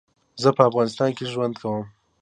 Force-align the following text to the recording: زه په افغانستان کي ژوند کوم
زه 0.41 0.49
په 0.57 0.61
افغانستان 0.69 1.09
کي 1.17 1.25
ژوند 1.33 1.55
کوم 1.61 1.83